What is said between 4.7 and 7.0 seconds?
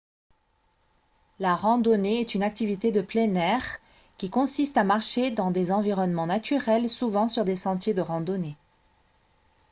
à marcher dans des environnements naturels